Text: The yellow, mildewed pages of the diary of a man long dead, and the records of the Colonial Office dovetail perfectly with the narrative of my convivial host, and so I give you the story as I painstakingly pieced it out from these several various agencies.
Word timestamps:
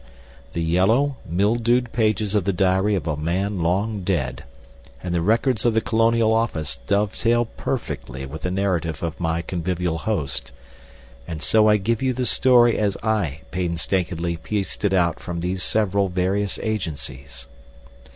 The 0.53 0.63
yellow, 0.63 1.17
mildewed 1.29 1.91
pages 1.93 2.33
of 2.33 2.45
the 2.45 2.51
diary 2.53 2.95
of 2.95 3.05
a 3.05 3.15
man 3.15 3.61
long 3.61 4.01
dead, 4.03 4.43
and 5.03 5.13
the 5.13 5.21
records 5.21 5.63
of 5.63 5.75
the 5.75 5.79
Colonial 5.79 6.33
Office 6.33 6.77
dovetail 6.87 7.45
perfectly 7.45 8.25
with 8.25 8.41
the 8.41 8.49
narrative 8.49 9.03
of 9.03 9.19
my 9.19 9.43
convivial 9.43 9.99
host, 9.99 10.53
and 11.27 11.39
so 11.39 11.67
I 11.67 11.77
give 11.77 12.01
you 12.01 12.13
the 12.13 12.25
story 12.25 12.79
as 12.79 12.97
I 13.03 13.41
painstakingly 13.51 14.37
pieced 14.37 14.83
it 14.83 14.93
out 14.95 15.19
from 15.19 15.39
these 15.41 15.61
several 15.61 16.09
various 16.09 16.57
agencies. 16.63 17.45